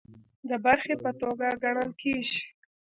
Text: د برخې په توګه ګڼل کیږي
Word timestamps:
د 0.49 0.51
برخې 0.65 0.95
په 1.03 1.11
توګه 1.21 1.47
ګڼل 1.63 1.89
کیږي 2.01 2.39